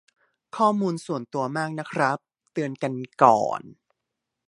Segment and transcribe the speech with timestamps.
[0.57, 2.17] ข้อมูลส่วนตัวมากนะครับ
[2.53, 3.61] เตือนกันก่อน